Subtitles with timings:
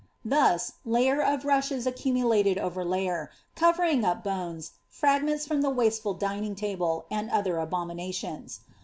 [0.25, 6.55] Thus, layer of rushes accumulated over layer, covering up bones, fragments from the wasteful dining
[6.55, 8.61] table, and other abominations.